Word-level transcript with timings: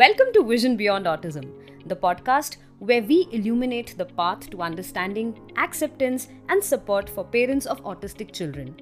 Welcome 0.00 0.28
to 0.32 0.42
Vision 0.44 0.78
Beyond 0.78 1.04
Autism, 1.04 1.46
the 1.84 1.94
podcast 1.94 2.56
where 2.78 3.02
we 3.02 3.28
illuminate 3.32 3.98
the 3.98 4.06
path 4.06 4.48
to 4.48 4.62
understanding, 4.62 5.38
acceptance, 5.58 6.28
and 6.48 6.64
support 6.64 7.10
for 7.10 7.22
parents 7.22 7.66
of 7.66 7.82
autistic 7.84 8.32
children. 8.32 8.74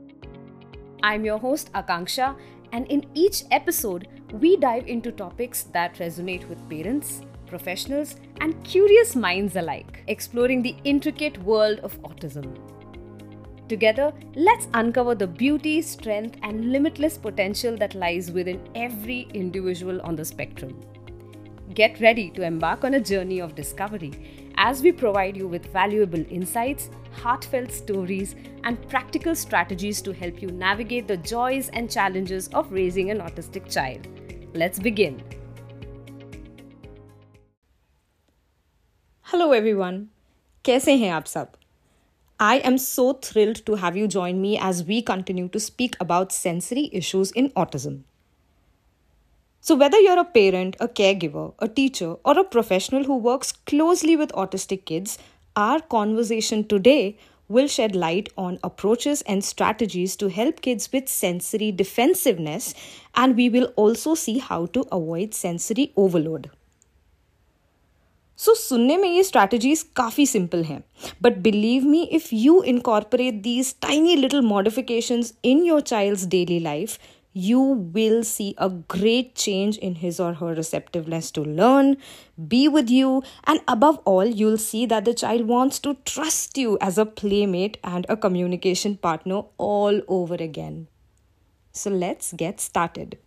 I'm 1.03 1.25
your 1.25 1.39
host, 1.39 1.73
Akanksha, 1.73 2.37
and 2.71 2.87
in 2.87 3.05
each 3.15 3.43
episode, 3.51 4.07
we 4.33 4.59
dive 4.59 4.87
into 4.87 5.11
topics 5.11 5.65
that 5.73 5.97
resonate 5.97 6.49
with 6.49 6.69
parents, 6.71 7.23
professionals, 7.47 8.15
and 8.41 8.63
curious 8.63 9.17
minds 9.17 9.57
alike, 9.57 10.05
exploring 10.07 10.63
the 10.63 10.77
intricate 10.85 11.37
world 11.43 11.81
of 11.81 12.01
autism. 12.03 12.57
Together, 13.69 14.13
let's 14.37 14.69
uncover 14.73 15.17
the 15.17 15.27
beauty, 15.27 15.83
strength, 15.83 16.39
and 16.45 16.71
limitless 16.71 17.19
potential 17.19 17.77
that 17.79 17.97
lies 17.97 18.31
within 18.31 18.61
every 18.77 19.23
individual 19.35 20.01
on 20.03 20.15
the 20.15 20.25
spectrum. 20.25 20.81
Get 21.74 22.00
ready 22.00 22.30
to 22.32 22.44
embark 22.44 22.84
on 22.84 22.94
a 22.94 23.00
journey 23.00 23.40
of 23.40 23.56
discovery 23.56 24.12
as 24.56 24.82
we 24.84 24.92
provide 24.92 25.36
you 25.36 25.48
with 25.48 25.66
valuable 25.74 26.26
insights, 26.30 26.90
heartfelt 27.12 27.72
stories, 27.72 28.36
and 28.64 28.88
practical 28.90 29.36
strategies 29.36 30.02
to 30.02 30.14
help 30.14 30.42
you 30.42 30.50
navigate 30.50 31.08
the 31.08 31.18
joys 31.18 31.70
and 31.70 31.90
challenges 31.90 32.48
of 32.50 32.72
raising 32.72 33.10
an 33.12 33.20
autistic 33.20 33.72
child. 33.72 34.08
Let's 34.54 34.80
begin. 34.80 35.24
Hello 39.22 39.52
everyone. 39.52 40.00
कैसे 40.66 40.96
हैं 40.96 41.10
आप 41.12 41.26
सब? 41.26 41.52
I 42.40 42.60
am 42.60 42.78
so 42.78 43.14
thrilled 43.14 43.66
to 43.66 43.76
have 43.76 43.98
you 43.98 44.08
join 44.08 44.42
me 44.42 44.58
as 44.60 44.84
we 44.84 45.02
continue 45.02 45.48
to 45.48 45.60
speak 45.60 45.96
about 46.00 46.32
sensory 46.32 46.90
issues 46.92 47.32
in 47.32 47.50
autism. 47.50 48.04
So, 49.68 49.76
whether 49.76 50.00
you're 50.00 50.20
a 50.20 50.26
parent, 50.26 50.76
a 50.80 50.88
caregiver, 50.88 51.54
a 51.60 51.68
teacher, 51.68 52.16
or 52.26 52.38
a 52.38 52.44
professional 52.44 53.06
who 53.06 53.16
works 53.16 53.54
closely 53.54 54.18
with 54.18 54.34
autistic 54.34 54.84
kids, 54.86 55.18
our 55.56 55.80
conversation 55.80 56.66
today 56.66 57.18
will 57.50 57.68
shed 57.68 57.96
light 57.96 58.28
on 58.38 58.60
approaches 58.64 59.22
and 59.22 59.44
strategies 59.44 60.16
to 60.18 60.28
help 60.30 60.60
kids 60.62 60.90
with 60.92 61.08
sensory 61.08 61.72
defensiveness, 61.72 62.74
and 63.16 63.38
we 63.38 63.48
will 63.50 63.72
also 63.76 64.16
see 64.16 64.38
how 64.40 64.66
to 64.66 64.86
avoid 64.92 65.34
sensory 65.34 65.92
overload. 65.96 66.50
So 68.38 68.52
so, 68.52 68.60
सुनने 68.60 68.96
में 68.98 69.10
ये 69.10 69.24
strategies 69.24 69.82
काफ़ी 69.96 70.26
simple 70.26 70.64
हैं 70.64 70.84
but 71.22 71.38
believe 71.42 71.84
me 71.88 72.02
if 72.18 72.28
you 72.36 72.62
incorporate 72.68 73.34
these 73.42 73.74
tiny 73.82 74.16
little 74.16 74.42
modifications 74.42 75.34
in 75.46 75.64
your 75.66 75.82
child's 75.82 76.26
daily 76.34 76.60
life 76.60 76.98
you 77.39 77.61
will 77.61 78.25
see 78.25 78.55
a 78.59 78.69
great 78.69 79.35
change 79.37 79.79
in 79.79 79.95
his 79.97 80.19
or 80.19 80.35
her 80.35 80.55
receptiveness 80.55 81.31
to 81.31 81.43
learn, 81.43 81.97
be 82.49 82.67
with 82.67 82.91
you, 82.91 83.23
and 83.45 83.61
above 83.69 83.99
all, 84.05 84.27
you'll 84.27 84.59
see 84.59 84.87
that 84.87 85.05
the 85.05 85.15
child 85.15 85.47
wants 85.47 85.79
to 85.79 85.95
trust 86.05 86.59
you 86.59 86.77
as 86.81 86.99
a 86.99 87.07
playmate 87.07 87.79
and 87.85 88.07
a 88.09 88.17
communication 88.17 88.97
partner 88.97 89.43
all 89.57 90.01
over 90.09 90.35
again. 90.35 90.89
So 91.73 91.91
let's 91.91 92.33
get 92.33 92.61
started. 92.61 93.19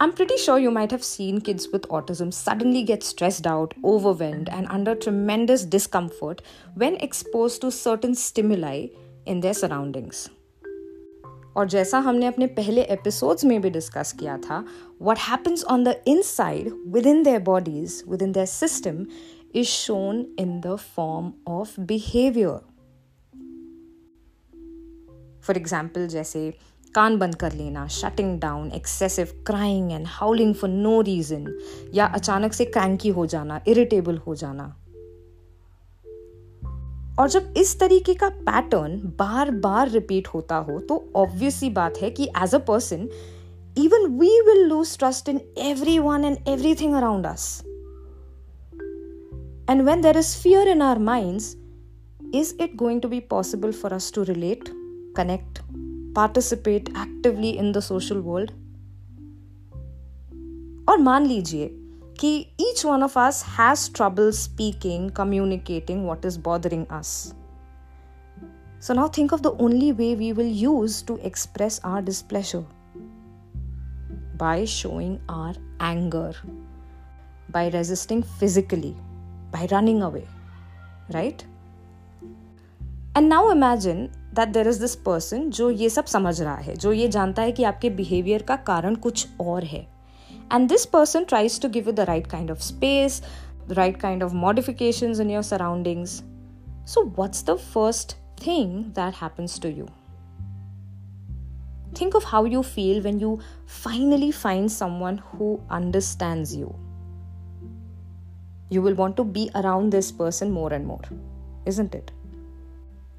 I'm 0.00 0.12
pretty 0.12 0.36
sure 0.36 0.58
you 0.58 0.70
might 0.70 0.90
have 0.90 1.02
seen 1.02 1.40
kids 1.40 1.68
with 1.72 1.88
autism 1.88 2.32
suddenly 2.32 2.82
get 2.82 3.02
stressed 3.02 3.46
out, 3.46 3.74
overwhelmed, 3.82 4.50
and 4.50 4.66
under 4.68 4.94
tremendous 4.94 5.64
discomfort 5.64 6.42
when 6.74 6.96
exposed 6.96 7.62
to 7.62 7.70
certain 7.70 8.14
stimuli 8.14 8.88
in 9.26 9.40
their 9.40 9.54
surroundings. 9.54 10.28
और 11.56 11.68
जैसा 11.68 11.98
हमने 11.98 12.26
अपने 12.26 12.46
पहले 12.56 12.82
episodes 12.92 13.44
में 13.44 13.60
भी 13.62 13.70
discuss 13.70 14.12
किया 14.20 14.36
था 14.38 14.58
what 15.02 15.18
happens 15.18 15.64
on 15.64 15.84
the 15.84 15.94
inside 16.08 16.72
with 16.94 17.06
in 17.06 17.22
their 17.22 17.40
bodies 17.42 18.02
with 18.08 18.22
in 18.22 18.32
their 18.32 18.46
system 18.46 19.04
is 19.54 19.66
shown 19.66 20.24
in 20.38 20.60
the 20.60 20.76
form 20.96 21.32
of 21.48 21.80
behaviour 21.80 22.58
for 25.46 25.56
example 25.56 26.06
जैसे 26.08 26.52
कान 26.95 27.17
बंद 27.17 27.35
कर 27.35 27.53
लेना 27.53 27.87
shutting 27.87 28.39
down 28.39 28.71
excessive 28.71 29.27
crying 29.47 29.91
and 29.91 30.05
howling 30.07 30.53
for 30.55 30.69
no 30.69 31.01
reason 31.01 31.47
या 31.93 32.05
अचानक 32.05 32.53
से 32.53 32.65
cranky 32.65 33.09
हो 33.09 33.25
जाना 33.25 33.61
इरिटेबल 33.67 34.17
हो 34.17 34.35
जाना। 34.35 34.75
और 37.19 37.29
जब 37.29 37.53
इस 37.57 37.79
तरीके 37.79 38.13
का 38.13 38.29
पैटर्न 38.29 38.97
बार 39.19 39.51
बार 39.51 39.89
रिपीट 39.89 40.27
होता 40.27 40.55
हो 40.55 40.79
तो 40.79 41.03
ऑब्वियसली 41.15 41.69
बात 41.69 41.97
है 42.01 42.09
कि 42.09 42.29
as 42.43 42.55
a 42.55 42.57
person 42.57 43.07
even 43.77 44.05
we 44.19 44.29
will 44.41 44.63
lose 44.65 44.97
trust 44.97 45.29
in 45.29 45.39
everyone 45.99 46.25
and 46.25 46.47
everything 46.75 46.93
around 46.93 47.25
us 47.25 47.61
and 49.69 49.81
when 49.81 50.01
there 50.01 50.17
is 50.17 50.37
fear 50.37 50.67
in 50.67 50.81
our 50.81 50.99
mind 50.99 51.41
is 52.35 52.53
it 52.61 52.75
going 52.75 53.01
to 53.01 53.07
be 53.07 53.19
possible 53.19 53.71
for 53.71 53.93
us 53.93 54.11
to 54.15 54.23
relate 54.23 54.69
connect 55.17 55.59
participate 56.16 56.88
actively 56.88 57.50
in 57.50 57.72
the 57.72 57.80
social 57.80 58.18
world 58.26 58.50
और 60.88 60.98
मान 60.98 61.26
लीजिए 61.26 61.68
कि 62.20 62.36
each 62.60 62.84
one 62.86 63.02
of 63.02 63.18
us 63.18 63.44
has 63.58 63.92
trouble 63.94 64.30
speaking 64.30 65.10
communicating 65.10 66.06
what 66.06 66.24
is 66.24 66.36
bothering 66.36 66.86
us 66.90 67.34
So 68.80 68.94
now 68.94 69.08
think 69.08 69.32
of 69.32 69.42
the 69.42 69.50
only 69.58 69.90
way 69.90 70.14
we 70.14 70.32
will 70.32 70.46
use 70.46 71.02
to 71.02 71.14
express 71.28 71.80
our 71.82 72.00
displeasure 72.00 72.64
by 74.36 74.64
showing 74.64 75.18
our 75.28 75.54
anger, 75.80 76.34
by 77.48 77.68
resisting 77.68 78.22
physically, 78.22 78.94
by 79.50 79.66
running 79.72 80.02
away, 80.02 80.26
right? 81.12 81.44
And 83.14 83.28
now 83.28 83.50
imagine 83.50 84.10
that 84.35 84.49
there 84.49 84.67
is 84.67 84.79
this 84.79 84.95
person 84.95 85.49
जो 85.49 85.69
ये 85.69 85.89
सब 85.89 86.05
समझ 86.05 86.41
रहा 86.41 86.55
है, 86.55 86.75
जो 86.75 86.91
ये 86.93 87.07
जानता 87.07 87.41
है 87.41 87.51
कि 87.51 87.63
आपके 87.63 87.89
बिहेवियर 87.89 88.41
का 88.41 88.55
कारण 88.55 88.95
कुछ 88.95 89.27
और 89.41 89.63
है। 89.63 89.87
And 90.53 90.67
this 90.69 90.85
person 90.85 91.23
tries 91.23 91.61
to 91.61 91.69
give 91.69 91.91
the 91.91 91.99
right 91.99 92.27
kind 92.27 92.51
of 92.51 92.59
space 92.59 93.21
the 93.67 93.71
right 93.71 93.97
kind 93.97 94.23
of 94.23 94.33
modification 94.33 95.21
in 95.21 95.31
your 95.31 95.43
surroundings 95.43 96.21
so 96.87 97.03
what's 97.19 97.45
the 97.45 97.55
first 97.73 98.15
thing 98.45 98.83
that 98.85 99.15
happens 99.15 99.59
to 99.61 99.69
you 99.69 99.85
think 102.01 102.15
of 102.15 102.25
how 102.25 102.45
you 102.45 102.61
feel 102.61 103.01
when 103.01 103.19
you 103.19 103.37
finally 103.83 104.31
find 104.31 104.69
someone 104.99 105.19
who 105.25 105.55
understand 105.71 106.47
you 106.51 106.71
you 108.71 108.81
will 108.81 108.95
want 108.95 109.15
to 109.15 109.23
be 109.23 109.47
around 109.55 109.91
this 109.91 110.11
person 110.11 110.51
more 110.51 110.73
and 110.73 110.85
more 110.85 111.65
isn't 111.81 111.95
it 111.95 112.11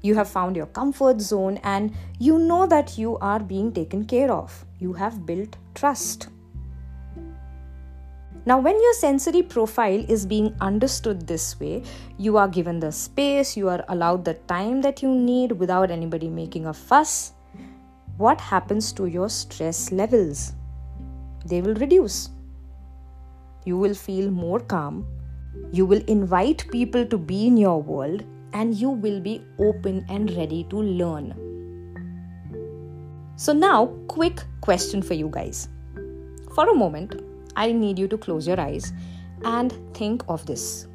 You 0.03 0.15
have 0.15 0.27
found 0.27 0.57
your 0.57 0.65
comfort 0.65 1.21
zone 1.21 1.59
and 1.63 1.95
you 2.19 2.37
know 2.37 2.67
that 2.67 2.97
you 2.97 3.17
are 3.19 3.39
being 3.39 3.71
taken 3.71 4.03
care 4.03 4.29
of. 4.29 4.65
You 4.77 4.91
have 4.91 5.25
built 5.25 5.55
trust. 5.75 6.27
Now, 8.45 8.59
when 8.59 8.75
your 8.75 8.93
sensory 8.95 9.41
profile 9.41 10.03
is 10.09 10.25
being 10.25 10.53
understood 10.59 11.25
this 11.25 11.57
way, 11.57 11.83
you 12.17 12.35
are 12.35 12.49
given 12.49 12.81
the 12.81 12.91
space, 12.91 13.55
you 13.55 13.69
are 13.69 13.85
allowed 13.87 14.25
the 14.25 14.33
time 14.33 14.81
that 14.81 15.01
you 15.01 15.15
need 15.15 15.53
without 15.53 15.89
anybody 15.89 16.27
making 16.27 16.65
a 16.65 16.73
fuss. 16.73 17.31
What 18.17 18.41
happens 18.41 18.91
to 18.93 19.05
your 19.05 19.29
stress 19.29 19.93
levels? 19.93 20.51
They 21.45 21.61
will 21.61 21.75
reduce. 21.75 22.29
You 23.63 23.77
will 23.77 23.93
feel 23.93 24.29
more 24.29 24.59
calm. 24.59 25.07
You 25.71 25.85
will 25.85 26.03
invite 26.07 26.69
people 26.69 27.05
to 27.05 27.17
be 27.17 27.47
in 27.47 27.55
your 27.55 27.81
world 27.81 28.25
and 28.52 28.74
you 28.74 28.90
will 28.90 29.20
be 29.20 29.42
open 29.58 30.04
and 30.08 30.30
ready 30.36 30.64
to 30.70 30.82
learn. 30.82 31.34
So, 33.36 33.52
now, 33.52 33.86
quick 34.08 34.42
question 34.60 35.02
for 35.02 35.14
you 35.14 35.28
guys. 35.30 35.68
For 36.54 36.68
a 36.68 36.74
moment, 36.74 37.22
I 37.56 37.72
need 37.72 37.98
you 37.98 38.08
to 38.08 38.18
close 38.18 38.46
your 38.46 38.60
eyes 38.60 38.92
and 39.44 39.72
think 39.94 40.24
of 40.28 40.44
this. 40.46 40.86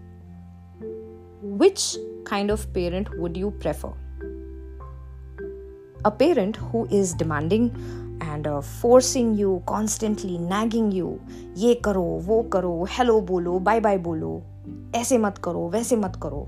Which 1.41 1.97
kind 2.25 2.51
of 2.51 2.73
parent 2.73 3.17
would 3.19 3.37
you 3.37 3.51
prefer? 3.51 3.93
A 6.05 6.11
parent 6.11 6.57
who 6.57 6.85
is 6.91 7.13
demanding 7.13 7.71
and 8.21 8.45
uh, 8.45 8.61
forcing 8.61 9.35
you, 9.35 9.63
constantly 9.65 10.37
nagging 10.37 10.91
you, 10.91 11.21
ye 11.55 11.75
karo, 11.75 12.01
wo 12.01 12.43
karo, 12.43 12.85
hello 12.85 13.21
bolo, 13.21 13.59
bye 13.59 13.79
bye 13.79 13.97
bolo, 13.97 14.43
ऐसे 14.95 15.17
मत 15.17 15.37
करो 15.43 15.69
वैसे 15.69 15.95
मत 15.95 16.15
करो 16.23 16.47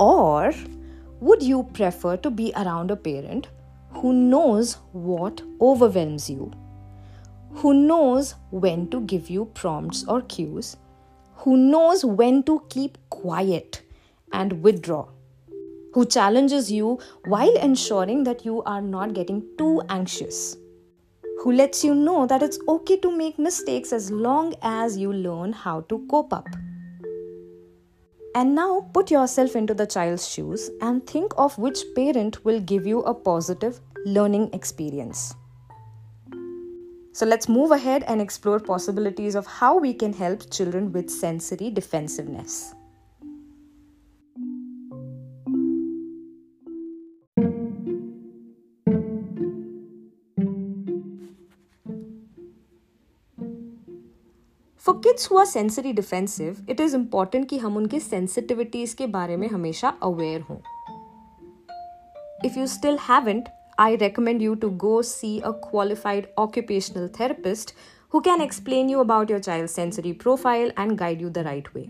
or 0.00 0.52
would 1.20 1.42
you 1.42 1.62
prefer 1.74 2.16
to 2.16 2.30
be 2.30 2.52
around 2.56 2.90
a 2.90 2.96
parent 2.96 3.48
who 3.90 4.12
knows 4.14 4.78
what 4.92 5.42
overwhelms 5.60 6.30
you, 6.30 6.50
who 7.52 7.74
knows 7.74 8.34
when 8.50 8.88
to 8.88 9.00
give 9.02 9.28
you 9.28 9.44
prompts 9.44 10.04
or 10.08 10.22
cues, 10.22 10.78
who 11.34 11.56
knows 11.56 12.04
when 12.04 12.42
to 12.44 12.62
keep 12.70 12.96
quiet, 13.10 13.82
and 14.32 14.62
withdraw, 14.62 15.06
who 15.92 16.06
challenges 16.06 16.72
you 16.72 16.98
while 17.26 17.54
ensuring 17.56 18.24
that 18.24 18.44
you 18.44 18.62
are 18.62 18.80
not 18.80 19.12
getting 19.12 19.44
too 19.58 19.82
anxious, 19.90 20.56
who 21.42 21.52
lets 21.52 21.84
you 21.84 21.94
know 21.94 22.26
that 22.26 22.42
it's 22.42 22.58
okay 22.68 22.96
to 22.96 23.14
make 23.14 23.38
mistakes 23.38 23.92
as 23.92 24.10
long 24.10 24.54
as 24.62 24.96
you 24.96 25.12
learn 25.12 25.52
how 25.52 25.80
to 25.82 26.06
cope 26.08 26.32
up. 26.32 26.48
And 28.34 28.54
now 28.54 28.88
put 28.94 29.10
yourself 29.10 29.56
into 29.56 29.74
the 29.74 29.86
child's 29.86 30.28
shoes 30.28 30.70
and 30.80 31.04
think 31.04 31.32
of 31.36 31.58
which 31.58 31.80
parent 31.96 32.44
will 32.44 32.60
give 32.60 32.86
you 32.86 33.00
a 33.00 33.12
positive 33.12 33.80
learning 34.06 34.50
experience. 34.52 35.34
So 37.12 37.26
let's 37.26 37.48
move 37.48 37.72
ahead 37.72 38.04
and 38.04 38.20
explore 38.20 38.60
possibilities 38.60 39.34
of 39.34 39.46
how 39.46 39.78
we 39.78 39.92
can 39.92 40.12
help 40.12 40.48
children 40.50 40.92
with 40.92 41.10
sensory 41.10 41.70
defensiveness. 41.70 42.72
Kids 55.04 55.30
हुआ 55.30 55.44
sensory 55.44 55.92
defensive 55.92 56.66
it 56.70 56.80
is 56.80 56.96
important 56.96 57.48
कि 57.48 57.58
हम 57.58 57.76
उनके 57.76 58.00
sensitivities 58.00 58.96
के 58.96 59.06
बारे 59.16 59.36
में 59.36 59.48
हमेशा 59.48 59.94
aware 60.02 60.40
हों 60.50 60.58
if 62.44 62.58
you 62.58 62.66
still 62.66 62.98
haven't 63.08 63.48
I 63.80 63.96
recommend 63.96 64.42
you 64.42 64.56
to 64.56 64.68
go 64.72 65.00
see 65.00 65.40
a 65.40 65.54
qualified 65.54 66.28
occupational 66.36 67.08
therapist 67.08 67.72
who 68.10 68.20
can 68.20 68.42
explain 68.42 68.90
you 68.90 69.00
about 69.00 69.30
your 69.30 69.40
child's 69.40 69.72
sensory 69.72 70.12
profile 70.12 70.70
and 70.76 70.98
guide 70.98 71.22
you 71.22 71.30
the 71.30 71.44
right 71.44 71.72
way. 71.74 71.88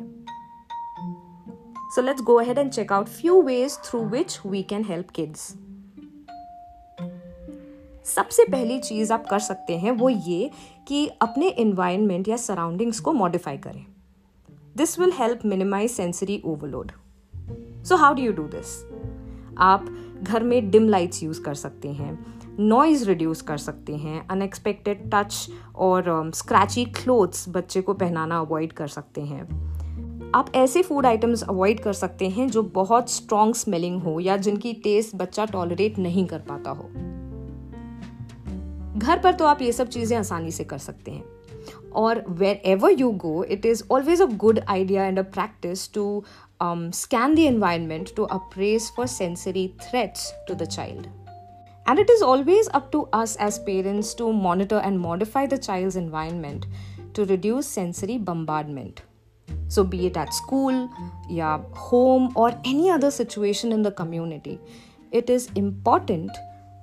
So 1.90 2.00
let's 2.00 2.22
go 2.22 2.38
ahead 2.38 2.58
and 2.58 2.72
check 2.72 2.92
out 2.92 3.08
few 3.08 3.40
ways 3.40 3.74
through 3.78 4.02
which 4.02 4.44
we 4.44 4.62
can 4.62 4.84
help 4.84 5.12
kids. 5.12 5.56
सबसे 8.14 8.44
पहली 8.44 8.78
चीज़ 8.78 9.12
आप 9.12 9.26
कर 9.26 9.38
सकते 9.38 9.78
हैं 9.78 9.90
वो 9.92 10.08
ये 10.08 10.50
कि 10.88 11.06
अपने 11.22 11.48
इन्वायरमेंट 11.48 12.28
या 12.28 12.36
सराउंडिंग्स 12.36 13.00
को 13.00 13.12
मॉडिफाई 13.12 13.56
करें। 13.56 13.84
This 14.76 14.98
will 14.98 15.12
help 15.14 15.40
minimise 15.44 15.90
sensory 15.90 16.42
overload 16.44 16.92
so 17.84 17.96
how 17.96 18.14
do 18.14 18.22
you 18.22 18.32
do 18.32 18.42
this 18.42 18.84
आप 19.58 19.86
घर 20.22 20.42
में 20.42 20.70
डिम 20.70 20.88
लाइट्स 20.88 21.22
यूज़ 21.22 21.42
कर 21.42 21.54
सकते 21.54 21.88
हैं 21.88 22.40
नॉइज़ 22.60 23.04
रिड्यूस 23.04 23.42
कर 23.42 23.58
सकते 23.58 23.96
हैं 23.96 24.26
अनएक्सपेक्टेड 24.28 25.10
टच 25.14 25.48
और 25.76 26.30
स्क्रैची 26.34 26.84
um, 26.86 27.02
क्लोथ्स 27.02 27.44
बच्चे 27.48 27.82
को 27.82 27.94
पहनाना 27.94 28.38
अवॉइड 28.38 28.72
कर 28.72 28.88
सकते 28.88 29.20
हैं। 29.20 30.32
आप 30.34 30.52
ऐसे 30.54 30.82
फ़ूड 30.82 31.06
आइटम्स 31.06 31.42
अवॉइड 31.42 31.80
कर 31.80 31.92
सकते 31.92 32.28
हैं 32.28 32.48
जो 32.48 32.62
बहुत 32.62 33.10
स्ट्रॉन्ग 33.10 33.54
स्मेलिंग 33.54 34.02
हो 34.02 34.20
या 34.20 34.36
जिनकी 34.36 34.72
टेस्ट 34.72 35.16
बच्चा 35.16 35.44
टॉलरेट 35.44 35.98
नहीं 35.98 36.26
कर 36.26 36.38
पाता 36.38 36.70
हो। 36.70 36.90
घर 39.00 39.18
पर 39.18 39.32
तो 39.32 39.44
आप 39.44 39.62
ये 39.62 39.72
सब 39.72 39.88
चीज़ें 39.88 40.16
आसानी 40.18 40.50
से 40.50 40.64
कर 40.64 40.78
सकते 40.78 41.10
हैं। 41.10 41.24
और 41.96 42.24
wherever 42.66 42.90
you 42.90 43.10
go 43.22 43.42
it 43.44 43.66
is 43.66 43.82
always 43.92 44.22
a 44.22 44.26
good 44.36 44.60
idea 44.68 45.04
and 45.04 45.18
a 45.18 45.22
practice 45.34 45.92
to 45.94 46.04
scan 46.62 47.34
the 47.34 47.38
environment 47.38 48.14
to 48.16 48.24
appraise 48.24 48.92
for 48.96 49.06
sensory 49.06 49.66
threats 49.82 50.32
to 50.48 50.54
the 50.54 50.64
child 50.64 51.06
and 51.86 51.98
it 51.98 52.10
is 52.10 52.22
always 52.24 52.68
up 52.68 52.88
to 52.92 53.00
us 53.14 53.36
as 53.40 53.58
parents 53.66 54.14
to 54.16 54.32
monitor 54.32 54.82
and 54.84 54.98
modify 54.98 55.46
the 55.46 55.56
child 55.58 55.96
environment 55.96 56.66
to 57.16 57.24
reduce 57.24 57.66
sensory 57.66 58.18
bombardment 58.28 59.00
so 59.70 59.84
be 59.84 60.06
it 60.06 60.16
at 60.16 60.32
school 60.32 60.88
या 61.30 61.54
home 61.82 62.28
or 62.36 62.62
any 62.66 62.88
other 62.88 63.10
situation 63.10 63.72
in 63.72 63.82
the 63.82 63.94
community 63.98 64.58
it 65.12 65.30
is 65.30 65.48
important 65.56 66.30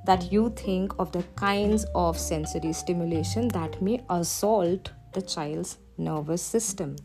that 0.06 0.32
you 0.32 0.50
think 0.50 0.98
of 0.98 1.12
the 1.12 1.22
kinds 1.36 1.86
of 1.94 2.18
sensory 2.18 2.72
stimulation 2.72 3.48
that 3.48 3.80
may 3.80 4.00
assault 4.10 4.92
the 5.12 5.22
child's 5.22 5.78
nervous 5.98 6.42
system. 6.54 6.96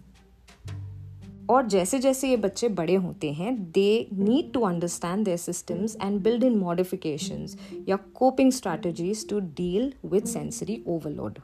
और 1.50 1.68
जैसे 1.68 1.98
जैसे 2.00 2.30
ये 2.30 2.38
बच्चे 2.38 2.70
बड़े 2.78 2.96
होते 2.96 3.32
हैं 3.34 3.56
they 3.72 4.08
need 4.14 4.52
to 4.54 4.62
understand 4.68 5.24
their 5.26 5.38
systems 5.38 5.96
and 6.02 6.20
build 6.24 6.44
in 6.44 6.58
modifications 6.58 7.58
या 7.90 7.96
coping 8.16 8.52
strategies 8.52 9.28
to 9.30 9.40
deal 9.60 9.94
with 10.06 10.26
sensory 10.26 10.84
overload 10.88 11.40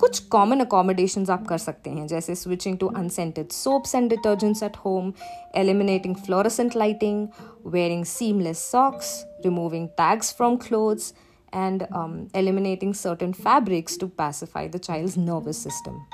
कुछ 0.00 0.18
कॉमन 0.26 0.60
अकोमोडेशन 0.60 1.24
आप 1.30 1.46
कर 1.46 1.58
सकते 1.58 1.90
हैं 1.90 2.06
जैसे 2.06 2.34
switching 2.34 2.78
to 2.78 2.86
unscented 2.96 3.50
soaps 3.52 3.94
and 3.94 4.08
detergents 4.10 4.62
at 4.62 4.76
home 4.84 5.12
eliminating 5.56 6.14
fluorescent 6.16 6.76
lighting 6.76 7.26
wearing 7.66 8.04
seamless 8.04 8.70
socks 8.70 9.18
removing 9.44 9.88
tags 9.98 10.34
from 10.36 10.56
clothes 10.58 11.12
um, 11.52 12.28
eliminating 12.32 12.94
certain 12.94 13.32
fabrics 13.34 13.96
to 13.96 14.08
pacify 14.08 14.68
the 14.68 14.78
child's 14.78 15.16
nervous 15.18 15.58
system. 15.58 16.06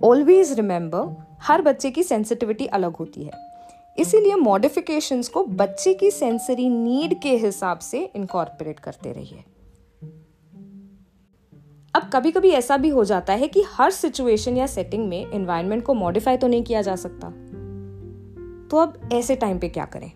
Always 0.00 0.56
remember, 0.56 1.08
हर 1.42 1.62
बच्चे 1.62 1.90
की 1.90 2.02
sensitivity 2.02 2.66
अलग 2.68 2.96
होती 2.96 3.24
है 3.24 3.40
इसीलिए 3.98 4.34
modifications 4.34 5.28
को 5.28 5.44
बच्चे 5.44 5.94
की 5.94 6.10
सेंसरी 6.10 6.68
नीड 6.68 7.20
के 7.22 7.36
हिसाब 7.36 7.78
से 7.78 8.04
इनकॉर्पोरेट 8.16 8.78
करते 8.78 9.12
रहिए 9.12 9.44
अब 11.94 12.10
कभी 12.12 12.30
कभी 12.30 12.50
ऐसा 12.50 12.76
भी 12.76 12.88
हो 12.88 13.04
जाता 13.04 13.32
है 13.32 13.48
कि 13.48 13.62
हर 13.72 13.90
सिचुएशन 13.90 14.56
या 14.56 14.66
सेटिंग 14.66 15.08
में 15.08 15.32
एनवायरमेंट 15.32 15.84
को 15.84 15.94
मॉडिफाई 15.94 16.36
तो 16.36 16.46
नहीं 16.46 16.62
किया 16.62 16.82
जा 16.82 16.96
सकता। 16.96 17.28
तो 18.68 18.76
अब 18.76 19.10
ऐसे 19.12 19.36
टाइम 19.36 19.58
पे 19.58 19.68
क्या 19.68 19.84
करें? 19.84 20.12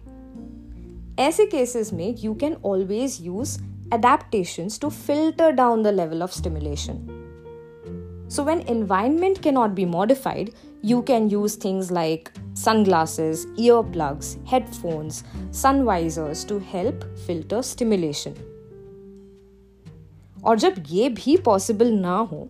ऐसे 1.19 1.47
केसेस 1.47 1.93
में 1.93 2.15
you 2.19 2.35
can 2.35 2.57
always 2.65 3.19
use 3.21 3.59
adaptation 3.95 4.69
to 4.83 4.91
filter 4.91 5.51
down 5.51 5.83
the 5.83 5.87
level 5.87 6.23
of 6.23 6.39
stimulation 6.41 7.07
so 8.33 8.45
when 8.45 8.61
environment 8.61 9.39
can 9.39 9.51
not 9.51 9.71
be 9.71 9.85
modified 9.85 10.51
you 10.85 11.03
can 11.03 11.29
use 11.29 11.59
things 11.65 11.93
like 11.93 12.29
sunglasses 12.85 13.47
earplugs 13.93 14.37
headphones 14.47 15.25
sunvisors 15.63 16.49
to 16.49 16.59
help 16.59 17.05
filter 17.27 17.63
stimulation 17.63 18.35
और 20.47 20.59
जब 20.59 20.75
ये 20.91 21.09
भी 21.09 21.37
possible 21.37 21.93
ना 21.93 22.17
हो 22.17 22.49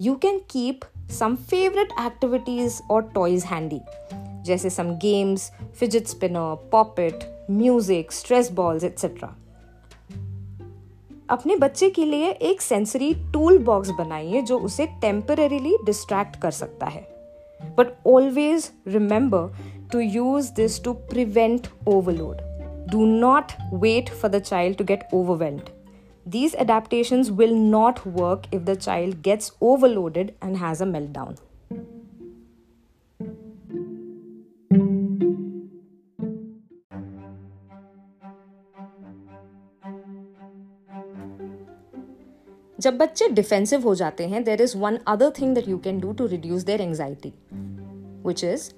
you 0.00 0.14
can 0.14 0.38
keep 0.38 0.80
some 1.10 1.34
favourite 1.36 1.88
activities 2.00 2.80
और 2.90 3.02
toys 3.02 3.44
handy 3.44 3.80
जैसे 4.44 4.70
some 4.70 4.90
games 4.90 5.52
fidget 5.80 6.06
spinner 6.06 6.68
popit 6.72 7.46
music 7.50 8.12
stress 8.12 8.52
balls 8.52 8.84
etcetera 8.84 9.36
अपने 11.30 11.56
बच्चे 11.56 11.90
के 11.90 12.04
लिए 12.04 12.30
एक 12.30 12.60
सेंसरी 12.60 13.14
टूल 13.14 13.58
बॉक्स 13.58 13.90
बनाइए 13.90 14.42
जो 14.42 14.58
उसे 14.58 14.86
टेम्पररीली 14.86 15.76
डिस्ट्रैक्ट 15.84 16.36
कर 16.36 16.50
सकता 16.50 16.86
है। 16.86 17.02
But 17.78 17.96
always 18.06 18.70
remember 18.86 19.56
to 19.92 19.98
use 19.98 20.52
this 20.52 20.84
to 20.84 20.92
prevent 20.92 21.68
overload 21.88 22.36
do 22.90 23.06
not 23.06 23.52
wait 23.74 24.08
for 24.08 24.30
the 24.30 24.38
child 24.38 24.76
to 24.76 24.84
get 24.84 25.08
overwhelmed 25.14 25.60
These 26.29 26.55
adaptations 26.55 27.31
will 27.31 27.55
not 27.55 28.05
work 28.05 28.47
if 28.51 28.65
the 28.65 28.75
child 28.77 29.21
gets 29.21 29.51
overloaded 29.61 30.33
and 30.41 30.57
has 30.57 30.81
a 30.81 30.85
meltdown. 30.87 31.37
जब 42.79 42.97
बच्चे 42.97 43.27
defensive 43.29 43.81
हो 43.81 43.93
जाते 43.95 44.27
हैं 44.27 44.43
there 44.43 44.61
is 44.61 44.75
one 44.77 44.97
other 45.07 45.31
thing 45.39 45.53
that 45.55 45.67
you 45.67 45.77
can 45.83 45.99
do 45.99 46.11
to 46.13 46.25
reduce 46.27 46.63
their 46.63 46.81
anxiety 46.81 47.33
which 48.25 48.43
is 48.43 48.69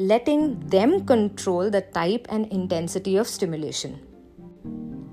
letting 0.00 0.54
them 0.70 0.98
control 1.06 1.70
the 1.70 1.82
type 1.94 2.24
and 2.32 2.46
intensity 2.52 3.18
of 3.18 3.26
stimulation 3.26 3.94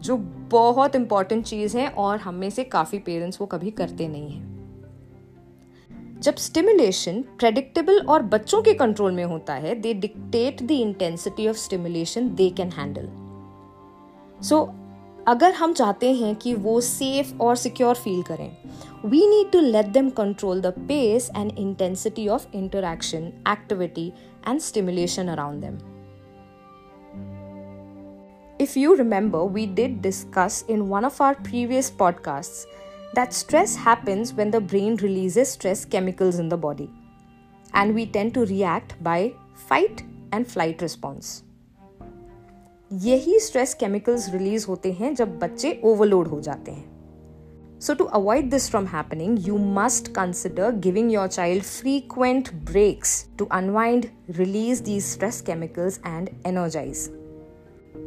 जो 0.04 0.18
बहुत 0.55 0.97
important 0.97 1.45
चीज़ 1.45 1.77
है 1.79 1.89
और 1.99 2.19
हम 2.19 2.35
में 2.35 2.51
से 2.51 2.65
काफ़ी 2.71 2.99
पेरेंट्स 3.01 3.41
वो 3.41 3.47
कभी 3.47 3.71
करते 3.73 4.09
नहीं 4.09 4.31
हैं। 4.31 4.53
जब 6.21 6.37
स्टिमुलेशन 6.37 7.21
प्रेडिक्टेबल 7.39 7.99
और 8.09 8.23
बच्चों 8.25 8.61
के 8.63 8.73
कंट्रोल 8.75 9.13
में 9.13 9.25
होता 9.25 9.55
है 9.55 9.75
they 9.81 9.93
dictate 9.95 10.63
the 10.63 10.71
intensity 10.71 11.49
of 11.49 11.57
stimulation 11.57 12.29
they 12.35 12.49
can 12.51 12.71
handle 12.73 13.09
so 14.43 14.61
अगर 15.29 15.53
हम 15.53 15.73
चाहते 15.73 16.13
हैं 16.13 16.35
कि 16.37 16.55
वो 16.55 16.81
सेफ़ 16.81 17.35
और 17.43 17.57
सिक्योर 17.57 17.95
फील 17.95 18.23
करें 18.23 18.51
we 19.05 19.27
need 19.29 19.51
to 19.53 19.61
let 19.61 19.87
them 19.89 20.11
control 20.17 20.61
the 20.61 20.73
pace 20.89 21.31
and 21.37 21.53
intensity 21.59 22.29
of 22.29 22.47
interaction 22.55 23.33
activity 23.49 24.13
and 24.49 24.61
stimulation 24.61 25.29
around 25.29 25.61
them 25.61 25.79
If 28.64 28.76
you 28.76 28.96
remember, 28.96 29.46
we 29.46 29.66
did 29.66 30.02
discuss 30.02 30.64
in 30.64 30.90
one 30.90 31.06
of 31.06 31.20
our 31.22 31.36
previous 31.36 31.90
podcasts 31.90 32.66
that 33.14 33.34
stress 33.34 33.76
happens 33.76 34.34
when 34.34 34.52
the 34.52 34.62
brain 34.62 34.96
releases 34.98 35.50
stress 35.50 35.86
chemicals 35.86 36.40
in 36.40 36.50
the 36.50 36.58
body. 36.58 36.90
and 37.74 37.94
we 37.94 38.06
tend 38.06 38.34
to 38.34 38.46
react 38.46 39.02
by 39.04 39.34
fight 39.56 40.04
and 40.32 40.48
flight 40.48 40.82
response. 40.82 41.44
यही 43.02 43.40
stress 43.40 43.74
chemicals 43.80 44.30
release 44.34 44.66
होते 44.70 44.92
हैं 45.00 45.14
जब 45.16 45.38
बच्चे 45.40 45.80
overload 45.86 46.28
हो 46.28 46.40
जाते 46.42 46.72
हैं 46.72 46.88
So, 47.82 47.94
to 48.00 48.06
avoid 48.18 48.48
this 48.52 48.66
from 48.72 48.88
happening, 48.94 49.36
you 49.44 49.58
must 49.76 50.10
consider 50.16 50.72
giving 50.86 51.12
your 51.12 51.28
child 51.36 51.66
frequent 51.68 52.50
breaks 52.70 53.14
to 53.42 53.48
unwind, 53.58 54.08
release 54.40 54.82
these 54.90 55.06
stress 55.12 55.40
chemicals, 55.50 56.00
and 56.12 56.34
energize. 56.52 57.04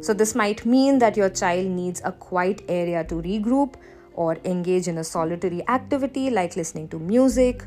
So, 0.01 0.13
this 0.13 0.35
might 0.35 0.65
mean 0.65 0.99
that 0.99 1.17
your 1.17 1.29
child 1.31 1.67
needs 1.71 2.01
a 2.03 2.11
quiet 2.11 2.61
area 2.69 3.03
to 3.05 3.21
regroup 3.21 3.75
or 4.15 4.37
engage 4.45 4.87
in 4.87 4.97
a 4.97 5.03
solitary 5.03 5.61
activity 5.67 6.29
like 6.29 6.55
listening 6.55 6.89
to 6.89 6.99
music. 6.99 7.63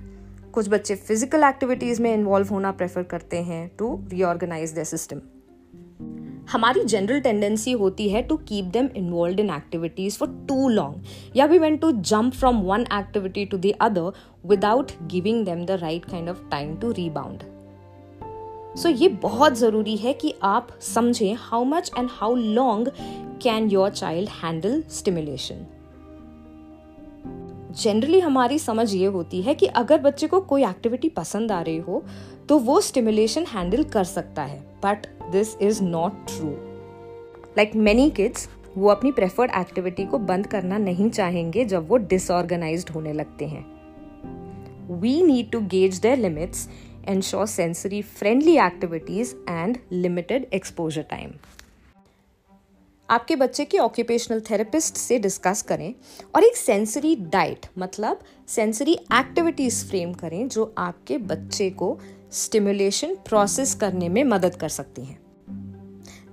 कुछ 0.54 0.68
बच्चे 0.68 0.94
physical 0.96 1.44
activities 1.44 2.02
में 2.02 2.12
involve 2.14 2.48
होना 2.48 2.70
prefer 2.72 3.02
करते 3.02 3.40
हैं 3.42 3.70
to 3.78 3.88
reorganise 4.10 4.74
the 4.74 4.82
system 4.82 5.20
हमारी 6.52 6.84
general 6.84 7.20
tendency 7.20 7.72
होती 7.72 8.08
है 8.08 8.22
to 8.22 8.36
keep 8.48 8.64
them 8.72 8.88
involve 8.96 9.40
in 9.40 9.50
activities 9.50 10.18
for 10.18 10.28
too 10.48 10.68
long 10.68 11.36
या 11.36 11.46
we 11.46 11.58
went 11.58 11.80
to 11.80 11.90
jump 12.12 12.34
from 12.34 12.60
one 12.62 12.86
activity 12.92 13.44
to 13.44 13.58
the 13.58 13.72
other 13.80 14.12
without 14.46 14.92
giving 15.10 15.44
them 15.44 15.64
the 15.66 15.78
right 15.82 16.04
kind 16.04 16.28
of 16.28 16.48
time 16.50 16.76
to 16.76 16.90
rebound 16.92 17.49
so 18.77 18.89
ये 18.89 19.07
बहुत 19.09 19.53
ज़रूरी 19.53 19.97
है 19.97 20.13
कि 20.13 20.33
आप 20.43 20.67
समझें 20.81 21.35
how 21.39 21.63
much 21.63 21.91
and 21.97 22.09
how 22.11 22.35
long 22.35 22.91
can 23.43 23.69
your 23.69 23.89
child 23.89 24.29
handle 24.43 24.83
stimulation 24.89 25.65
generally 27.83 28.19
हमारी 28.19 28.59
समझ 28.59 28.93
ये 28.95 29.05
होती 29.05 29.41
है 29.41 29.53
कि 29.55 29.65
अगर 29.65 29.97
बच्चे 29.97 30.27
को 30.27 30.41
कोई 30.41 30.63
एक्टिविटी 30.63 31.09
पसंद 31.09 31.51
आ 31.51 31.61
रही 31.61 31.77
हो 31.77 32.03
तो 32.49 32.57
वो 32.59 32.81
स्टिमुलेशन 32.81 33.45
हैंडल 33.45 33.83
कर 33.83 34.03
सकता 34.03 34.43
है 34.43 34.59
but 34.85 35.07
this 35.31 35.55
is 35.61 35.83
not 35.83 36.11
true 36.27 36.49
like 37.57 37.75
many 37.75 38.09
kids 38.09 38.49
वो 38.77 38.89
अपनी 38.89 39.11
प्रेफर्ड 39.11 39.51
एक्टिविटी 39.57 40.05
को 40.05 40.17
बंद 40.17 40.47
करना 40.47 40.77
नहीं 40.77 41.09
चाहेंगे 41.09 41.65
जब 41.65 41.87
वो 41.89 41.97
डिसऑर्गेनाइज 41.97 42.85
होने 42.95 43.13
लगते 43.13 43.45
हैं. 43.45 43.65
We 44.99 45.21
need 45.23 45.51
to 45.51 45.59
gauge 45.61 45.99
their 45.99 46.17
limits 46.17 46.69
ensure 47.05 47.47
sensory 47.47 48.01
friendly 48.01 48.57
activities 48.59 49.35
and 49.47 49.79
limited 49.91 50.47
exposure 50.51 51.03
time. 51.05 51.33
आपके 53.09 53.35
बच्चे 53.35 53.63
के 53.65 53.77
ऑक्यूपेशनल 53.77 54.41
थेरेपिस्ट 54.49 54.97
से 54.97 55.17
डिस्कस 55.19 55.61
करें 55.61 55.93
और 56.35 56.43
एक 56.43 56.55
सेंसरी 56.57 57.15
डाइट 57.31 57.65
मतलब 57.77 58.19
सेंसरी 58.47 58.93
एक्टिविटीज़ 59.13 59.85
फ्रेम 59.87 60.13
करें 60.13 60.47
जो 60.47 60.73
आपके 60.77 61.17
बच्चे 61.31 61.69
को 61.69 61.97
स्टिमुलेशन 62.33 63.15
प्रोसेस 63.25 63.73
करने 63.75 64.09
में 64.09 64.23
मदद 64.25 64.55
कर 64.55 64.69
सकती 64.69 65.05
हैं 65.05 65.19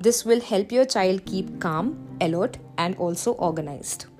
this 0.02 0.26
will 0.26 0.42
help 0.44 0.72
your 0.72 0.84
child 0.86 1.22
keep 1.22 1.58
calm 1.62 1.92
alert 2.22 2.56
and 2.80 2.96
also 2.98 3.32
organised 3.40 4.17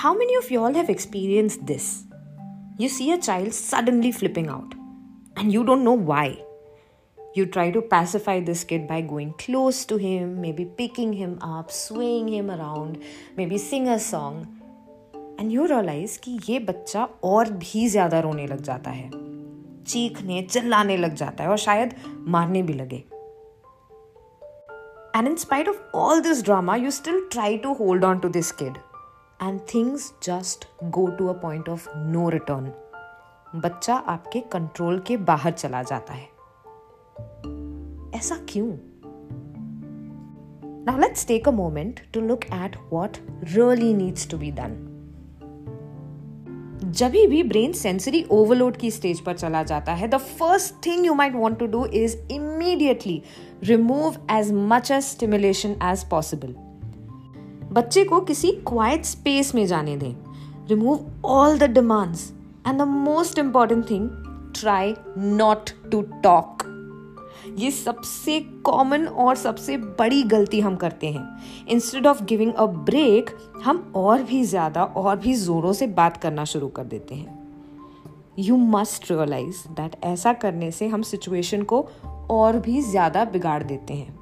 How 0.00 0.14
many 0.14 0.34
of 0.36 0.50
y'all 0.50 0.74
have 0.74 0.90
experienced 0.90 1.66
this? 1.66 2.04
You 2.78 2.88
see 2.88 3.12
a 3.12 3.18
child 3.18 3.54
suddenly 3.54 4.12
flipping 4.12 4.48
out, 4.48 4.74
and 5.36 5.52
you 5.52 5.64
don't 5.64 5.84
know 5.84 5.94
why. 5.94 6.38
You 7.34 7.46
try 7.46 7.70
to 7.70 7.82
pacify 7.82 8.40
this 8.40 8.64
kid 8.64 8.86
by 8.88 9.00
going 9.00 9.32
close 9.38 9.84
to 9.86 9.96
him, 9.96 10.40
maybe 10.40 10.64
picking 10.64 11.12
him 11.12 11.38
up, 11.42 11.70
swaying 11.70 12.28
him 12.28 12.50
around, 12.50 13.02
maybe 13.36 13.58
sing 13.58 13.88
a 13.88 13.98
song. 13.98 14.46
And 15.38 15.52
you 15.52 15.66
realize 15.66 16.16
कि 16.24 16.38
ये 16.48 16.58
बच्चा 16.58 17.08
और 17.24 17.50
भी 17.64 17.88
ज़्यादा 17.88 18.20
रोने 18.20 18.46
लग 18.46 18.60
जाता 18.68 18.90
है 18.90 19.10
चीखने 19.86 20.42
चिल्लाने 20.42 20.96
लग 20.96 21.14
जाता 21.14 21.44
है 21.44 21.50
और 21.50 21.58
शायद 21.58 21.94
मारने 22.36 22.62
भी 22.62 22.72
लगे 22.72 23.02
And 25.18 25.28
in 25.28 25.36
spite 25.38 25.68
of 25.68 25.76
all 25.94 26.20
this 26.20 26.42
drama, 26.42 26.76
you 26.76 26.90
still 26.90 27.20
try 27.30 27.56
to 27.56 27.72
hold 27.74 28.04
on 28.04 28.20
to 28.20 28.28
this 28.28 28.52
kid. 28.52 28.74
and 29.43 29.59
things 29.75 30.13
just 30.23 30.65
go 30.83 31.07
to 31.07 31.27
a 31.27 31.33
point 31.33 31.69
of 31.69 31.89
no 31.97 32.29
return 32.29 32.71
बच्चा 33.59 33.95
आपके 33.95 34.39
कंट्रोल 34.39 34.99
के 34.99 35.17
बाहर 35.17 35.51
चला 35.51 35.83
जाता 35.83 36.13
है। 36.13 36.25
ऐसा 38.19 38.45
क्यों? 38.49 38.71
Now 40.85 40.97
let's 40.97 41.27
take 41.27 41.47
a 41.47 41.51
moment 41.51 41.99
to 42.13 42.21
look 42.21 42.43
at 42.43 42.77
what 42.93 43.17
really 43.43 43.93
needs 43.93 44.29
to 44.29 44.37
be 44.37 44.51
done 44.51 44.87
जब 46.85 47.11
भी 47.11 47.43
ब्रेन 47.43 47.73
सेंसरी 47.73 48.25
ओवरलोड 48.31 48.77
की 48.77 48.91
स्टेज 48.91 49.19
पर 49.19 49.33
चला 49.33 49.63
जाता 49.63 49.93
है 49.93 50.07
the 50.07 50.17
first 50.17 50.85
thing 50.85 51.05
you 51.05 51.13
might 51.13 51.35
want 51.35 51.59
to 51.59 51.65
do 51.65 51.85
is 51.85 52.17
immediately 52.31 53.23
remove 53.63 54.15
as 54.31 54.51
much 54.51 54.91
as 54.91 55.03
stimulation 55.03 55.75
as 55.83 56.09
possible 56.09 56.70
बच्चे 57.73 58.03
को 58.03 58.19
किसी 58.21 58.51
क्वाइट 58.67 59.05
स्पेस 59.05 59.53
में 59.55 59.65
जाने 59.67 59.95
दें। 59.97 60.13
Remove 60.69 61.05
all 61.25 61.57
the 61.57 61.63
demands 61.63 62.31
and 62.67 62.79
the 62.79 62.87
most 62.87 63.39
important 63.39 63.89
thing 63.89 64.09
try 64.55 64.93
not 65.17 65.69
to 65.91 66.01
talk 66.23 66.63
ये 67.57 67.69
सबसे 67.71 68.39
common 68.65 69.05
और 69.05 69.35
सबसे 69.35 69.77
बड़ी 69.77 70.21
गलती 70.23 70.59
हम 70.59 70.75
करते 70.75 71.07
हैं। 71.07 71.65
Instead 71.69 72.07
of 72.07 72.23
giving 72.23 72.53
a 72.53 72.65
break 72.65 73.29
हम 73.63 73.91
और 73.95 74.23
भी 74.23 74.43
ज़्यादा 74.43 74.83
और 74.83 75.15
भी 75.15 75.33
जोरों 75.35 75.73
से 75.73 75.87
बात 75.89 76.17
करना 76.17 76.45
शुरू 76.45 76.67
कर 76.67 76.83
देते 76.83 77.15
हैं। 77.15 77.39
यू 78.39 78.57
मस्ट 78.57 79.11
रियलाइज़ 79.11 79.67
दैट 79.69 79.95
ऐसा 80.03 80.33
करने 80.33 80.71
से 80.71 80.87
हम 80.87 81.01
सिचुएशन 81.01 81.63
को 81.63 81.87
और 82.31 82.59
भी 82.59 82.81
ज़्यादा 82.81 83.25
बिगाड़ 83.25 83.61
देते 83.63 83.93
हैं। 83.93 84.20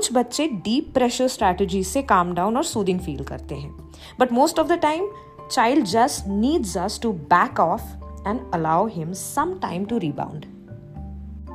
कुछ 0.00 0.12
बच्चे 0.12 0.46
डीप 0.64 0.90
प्रेशर 0.94 1.26
स्ट्रैटेजी 1.28 1.82
से 1.84 2.02
काम 2.02 2.32
डाउन 2.34 2.56
और 2.56 2.64
सूदिंग 2.64 3.00
फील 3.00 3.24
करते 3.24 3.54
हैं। 3.54 3.90
But 4.20 4.32
most 4.32 4.58
of 4.58 4.68
the 4.68 4.72
time 4.72 5.08
child 5.50 5.86
just 5.86 6.28
needs 6.28 6.76
us 6.78 6.98
to 7.02 7.12
back 7.12 7.60
off 7.60 7.82
and 8.28 8.40
allow 8.54 8.86
him 8.86 9.12
some 9.12 9.52
time 9.62 9.84
to 9.84 9.98
rebound 9.98 10.46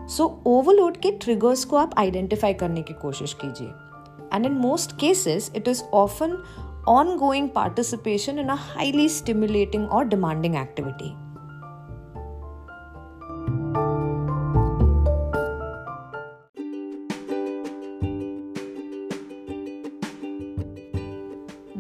so 0.10 0.44
overload 0.46 0.98
के 0.98 1.12
ट्रिगर्स 1.12 1.66
को 1.66 1.78
आप 1.78 1.96
आइडेंटिफाई 1.98 2.54
करने 2.54 2.82
की 2.82 2.94
कोशिश 2.94 3.34
कीजिए। 3.34 3.68
And 4.34 4.46
in 4.46 4.52
most 4.52 4.92
cases 5.00 5.52
it 5.56 5.68
is 5.68 5.84
often 5.94 6.38
ongoing 6.90 7.46
participation 7.50 8.40
in 8.42 8.50
a 8.50 8.62
highly 8.64 9.10
stimulating 9.10 9.90
or 9.90 10.06
demanding 10.10 10.58
activity. 10.58 11.14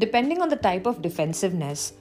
Depending 0.05 0.39
on 0.39 0.49
the 0.49 0.55
type 0.55 0.85
of 0.85 1.01
defensiveness, 1.01 1.93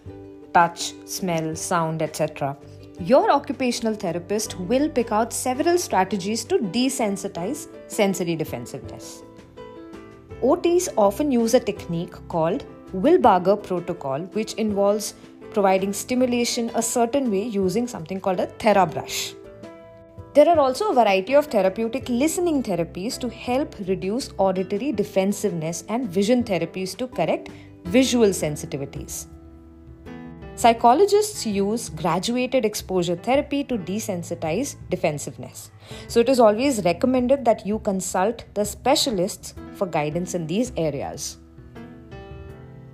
touch, 0.53 0.93
smell, 1.07 1.57
sound, 1.57 2.03
etc., 2.03 2.55
your 3.01 3.31
occupational 3.31 3.95
therapist 3.95 4.61
will 4.73 4.91
pick 4.91 5.11
out 5.11 5.33
several 5.33 5.79
strategies 5.79 6.45
to 6.45 6.59
desensitize 6.59 7.67
sensory 7.87 8.37
defensiveness. 8.37 9.23
OTs 10.43 10.91
often 10.99 11.33
use 11.33 11.55
a 11.55 11.61
technique 11.61 12.17
called 12.29 12.67
Wilbarger 12.93 13.57
protocol, 13.63 14.21
which 14.39 14.53
involves 14.65 15.15
providing 15.55 15.95
stimulation 15.95 16.71
a 16.75 16.83
certain 16.83 17.31
way 17.31 17.45
using 17.45 17.87
something 17.87 18.21
called 18.21 18.39
a 18.39 18.49
TheraBrush. 18.65 19.35
There 20.35 20.49
are 20.49 20.59
also 20.59 20.91
a 20.91 20.95
variety 20.95 21.35
of 21.35 21.47
therapeutic 21.47 22.09
listening 22.09 22.63
therapies 22.63 23.19
to 23.21 23.29
help 23.31 23.77
reduce 23.89 24.31
auditory 24.37 24.91
defensiveness 24.93 25.85
and 25.89 26.09
vision 26.09 26.43
therapies 26.43 26.97
to 26.97 27.07
correct 27.07 27.51
visual 27.85 28.29
sensitivities. 28.29 29.27
Psychologists 30.57 31.45
use 31.45 31.89
graduated 31.89 32.65
exposure 32.65 33.17
therapy 33.17 33.65
to 33.65 33.77
desensitize 33.77 34.77
defensiveness. 34.89 35.73
So, 36.07 36.21
it 36.21 36.29
is 36.29 36.39
always 36.39 36.85
recommended 36.85 37.45
that 37.45 37.67
you 37.67 37.81
consult 37.81 38.45
the 38.55 38.65
specialists 38.65 39.55
for 39.75 39.87
guidance 39.87 40.35
in 40.35 40.47
these 40.47 40.73
areas. 40.77 41.39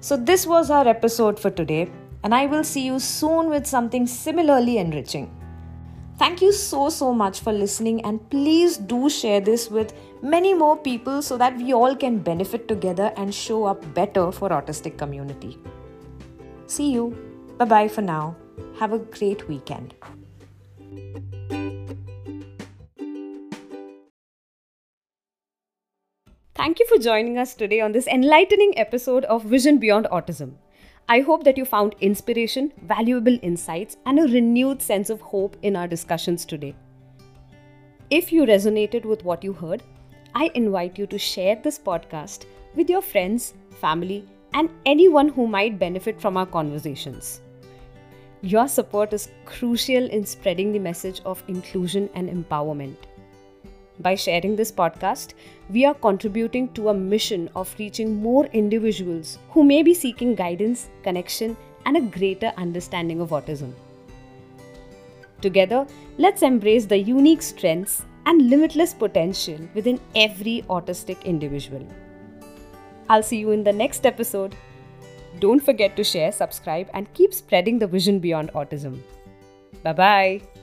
So, 0.00 0.16
this 0.16 0.46
was 0.46 0.70
our 0.70 0.88
episode 0.88 1.38
for 1.38 1.50
today, 1.50 1.90
and 2.24 2.34
I 2.34 2.46
will 2.46 2.64
see 2.64 2.86
you 2.86 2.98
soon 2.98 3.50
with 3.50 3.66
something 3.66 4.06
similarly 4.06 4.78
enriching. 4.78 5.30
Thank 6.20 6.42
you 6.42 6.52
so, 6.52 6.90
so 6.90 7.14
much 7.14 7.40
for 7.40 7.50
listening, 7.50 8.04
and 8.04 8.20
please 8.28 8.76
do 8.76 9.08
share 9.08 9.40
this 9.40 9.70
with 9.70 9.94
many 10.20 10.52
more 10.52 10.76
people 10.76 11.22
so 11.22 11.38
that 11.38 11.56
we 11.56 11.72
all 11.72 11.96
can 11.96 12.18
benefit 12.18 12.68
together 12.68 13.10
and 13.16 13.34
show 13.34 13.64
up 13.64 13.94
better 13.94 14.30
for 14.30 14.50
autistic 14.50 14.98
community. 14.98 15.56
See 16.66 16.92
you. 16.92 17.16
Bye 17.56 17.64
bye 17.64 17.88
for 17.88 18.02
now. 18.02 18.36
Have 18.78 18.92
a 18.92 18.98
great 18.98 19.48
weekend. 19.48 19.94
Thank 26.54 26.80
you 26.80 26.86
for 26.86 26.98
joining 26.98 27.38
us 27.38 27.54
today 27.54 27.80
on 27.80 27.92
this 27.92 28.06
enlightening 28.06 28.74
episode 28.76 29.24
of 29.24 29.44
Vision 29.44 29.78
Beyond 29.78 30.06
Autism. 30.12 30.56
I 31.12 31.22
hope 31.22 31.42
that 31.42 31.58
you 31.58 31.64
found 31.64 31.96
inspiration, 32.00 32.72
valuable 32.82 33.36
insights, 33.42 33.96
and 34.06 34.20
a 34.20 34.32
renewed 34.32 34.80
sense 34.80 35.10
of 35.10 35.20
hope 35.20 35.56
in 35.62 35.74
our 35.74 35.88
discussions 35.88 36.44
today. 36.44 36.72
If 38.10 38.32
you 38.32 38.44
resonated 38.46 39.04
with 39.04 39.24
what 39.24 39.42
you 39.42 39.52
heard, 39.52 39.82
I 40.36 40.52
invite 40.54 41.00
you 41.00 41.08
to 41.08 41.18
share 41.18 41.56
this 41.56 41.80
podcast 41.80 42.44
with 42.76 42.88
your 42.88 43.02
friends, 43.02 43.54
family, 43.80 44.24
and 44.54 44.70
anyone 44.86 45.30
who 45.30 45.48
might 45.48 45.80
benefit 45.80 46.20
from 46.20 46.36
our 46.36 46.46
conversations. 46.46 47.40
Your 48.42 48.68
support 48.68 49.12
is 49.12 49.32
crucial 49.46 50.08
in 50.10 50.24
spreading 50.24 50.70
the 50.70 50.78
message 50.78 51.22
of 51.24 51.42
inclusion 51.48 52.08
and 52.14 52.30
empowerment. 52.30 53.09
By 54.00 54.14
sharing 54.14 54.56
this 54.56 54.72
podcast, 54.72 55.34
we 55.68 55.84
are 55.84 55.92
contributing 55.92 56.72
to 56.72 56.88
a 56.88 56.94
mission 56.94 57.50
of 57.54 57.74
reaching 57.78 58.22
more 58.22 58.46
individuals 58.46 59.38
who 59.50 59.62
may 59.62 59.82
be 59.82 59.92
seeking 59.92 60.34
guidance, 60.34 60.88
connection, 61.02 61.54
and 61.84 61.96
a 61.96 62.00
greater 62.00 62.52
understanding 62.56 63.20
of 63.20 63.30
autism. 63.30 63.74
Together, 65.42 65.86
let's 66.16 66.42
embrace 66.42 66.86
the 66.86 66.96
unique 66.96 67.42
strengths 67.42 68.02
and 68.24 68.48
limitless 68.48 68.94
potential 68.94 69.58
within 69.74 70.00
every 70.14 70.64
autistic 70.70 71.22
individual. 71.24 71.86
I'll 73.10 73.22
see 73.22 73.38
you 73.38 73.50
in 73.50 73.64
the 73.64 73.72
next 73.72 74.06
episode. 74.06 74.54
Don't 75.40 75.60
forget 75.60 75.94
to 75.96 76.04
share, 76.04 76.32
subscribe, 76.32 76.88
and 76.94 77.12
keep 77.12 77.34
spreading 77.34 77.78
the 77.78 77.86
vision 77.86 78.18
beyond 78.18 78.50
autism. 78.52 79.00
Bye 79.82 79.92
bye. 79.92 80.59